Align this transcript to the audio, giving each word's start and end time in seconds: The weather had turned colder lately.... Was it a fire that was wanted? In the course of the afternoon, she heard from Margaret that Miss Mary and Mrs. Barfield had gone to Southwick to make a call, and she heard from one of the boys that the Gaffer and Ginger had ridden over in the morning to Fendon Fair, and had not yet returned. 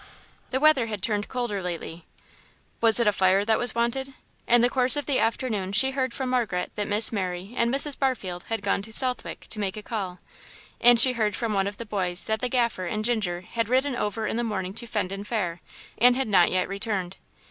The 0.49 0.59
weather 0.59 0.87
had 0.87 1.03
turned 1.03 1.27
colder 1.27 1.61
lately.... 1.61 2.05
Was 2.81 2.99
it 2.99 3.05
a 3.05 3.11
fire 3.11 3.45
that 3.45 3.59
was 3.59 3.75
wanted? 3.75 4.15
In 4.47 4.61
the 4.61 4.67
course 4.71 4.97
of 4.97 5.05
the 5.05 5.19
afternoon, 5.19 5.73
she 5.73 5.91
heard 5.91 6.11
from 6.11 6.31
Margaret 6.31 6.71
that 6.73 6.87
Miss 6.87 7.11
Mary 7.11 7.53
and 7.55 7.71
Mrs. 7.71 7.99
Barfield 7.99 8.45
had 8.47 8.63
gone 8.63 8.81
to 8.81 8.91
Southwick 8.91 9.41
to 9.49 9.59
make 9.59 9.77
a 9.77 9.83
call, 9.83 10.17
and 10.79 10.99
she 10.99 11.13
heard 11.13 11.35
from 11.35 11.53
one 11.53 11.67
of 11.67 11.77
the 11.77 11.85
boys 11.85 12.25
that 12.25 12.39
the 12.39 12.49
Gaffer 12.49 12.87
and 12.87 13.05
Ginger 13.05 13.41
had 13.41 13.69
ridden 13.69 13.95
over 13.95 14.25
in 14.25 14.37
the 14.37 14.43
morning 14.43 14.73
to 14.73 14.87
Fendon 14.87 15.23
Fair, 15.23 15.61
and 15.99 16.15
had 16.15 16.27
not 16.27 16.49
yet 16.49 16.67
returned. 16.67 17.17